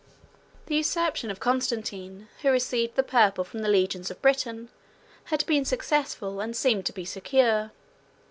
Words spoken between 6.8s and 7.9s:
to be secure.